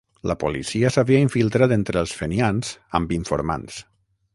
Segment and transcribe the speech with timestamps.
[0.29, 3.83] La policia s'havia infiltrat entre els fenians amb informants.